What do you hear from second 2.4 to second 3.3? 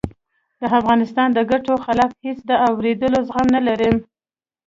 د آورېدلو